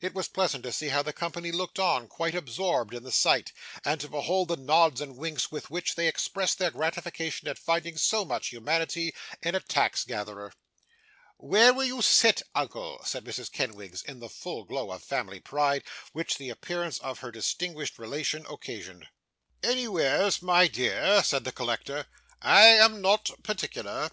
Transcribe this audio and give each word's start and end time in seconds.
It 0.00 0.14
was 0.14 0.26
pleasant 0.26 0.64
to 0.64 0.72
see 0.72 0.88
how 0.88 1.04
the 1.04 1.12
company 1.12 1.52
looked 1.52 1.78
on, 1.78 2.08
quite 2.08 2.34
absorbed 2.34 2.92
in 2.92 3.04
the 3.04 3.12
sight, 3.12 3.52
and 3.84 4.00
to 4.00 4.08
behold 4.08 4.48
the 4.48 4.56
nods 4.56 5.00
and 5.00 5.16
winks 5.16 5.52
with 5.52 5.70
which 5.70 5.94
they 5.94 6.08
expressed 6.08 6.58
their 6.58 6.72
gratification 6.72 7.46
at 7.46 7.56
finding 7.56 7.96
so 7.96 8.24
much 8.24 8.48
humanity 8.48 9.14
in 9.40 9.54
a 9.54 9.60
tax 9.60 10.02
gatherer. 10.02 10.52
'Where 11.36 11.72
will 11.72 11.84
you 11.84 12.02
sit, 12.02 12.42
uncle?' 12.52 13.00
said 13.04 13.24
Mrs. 13.24 13.48
Kenwigs, 13.52 14.02
in 14.02 14.18
the 14.18 14.28
full 14.28 14.64
glow 14.64 14.90
of 14.90 15.04
family 15.04 15.38
pride, 15.38 15.84
which 16.12 16.36
the 16.36 16.50
appearance 16.50 16.98
of 16.98 17.20
her 17.20 17.30
distinguished 17.30 17.96
relation 17.96 18.44
occasioned. 18.50 19.06
'Anywheres, 19.62 20.42
my 20.42 20.66
dear,' 20.66 21.22
said 21.22 21.44
the 21.44 21.52
collector, 21.52 22.06
'I 22.42 22.66
am 22.66 23.00
not 23.00 23.30
particular. 23.44 24.10